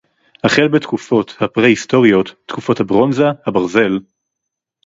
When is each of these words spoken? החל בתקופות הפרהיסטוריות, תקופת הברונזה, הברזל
החל 0.43 0.67
בתקופות 0.67 1.37
הפרהיסטוריות, 1.41 2.31
תקופת 2.45 2.79
הברונזה, 2.79 3.23
הברזל 3.47 3.99